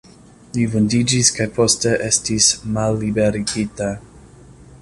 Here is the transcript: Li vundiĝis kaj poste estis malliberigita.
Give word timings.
Li 0.53 0.63
vundiĝis 0.75 1.29
kaj 1.35 1.47
poste 1.59 1.93
estis 2.09 2.49
malliberigita. 2.79 3.95